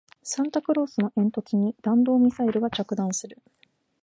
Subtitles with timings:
[0.23, 3.37] サンタクロースの煙突に弾道ミサイルが着弾する